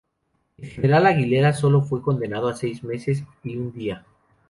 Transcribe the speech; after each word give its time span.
El 0.57 0.67
general 0.67 1.05
Aguilera 1.05 1.53
sólo 1.53 1.83
fue 1.83 2.01
condenado 2.01 2.47
a 2.47 2.55
seis 2.55 2.83
meses 2.83 3.23
y 3.43 3.57
un 3.57 3.71
día. 3.71 4.03